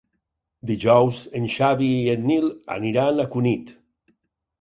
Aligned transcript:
Dijous 0.69 1.19
en 1.39 1.45
Xavi 1.55 1.89
i 1.97 2.07
en 2.13 2.25
Nil 2.31 2.47
aniran 2.77 3.25
a 3.25 3.27
Cunit. 3.37 3.71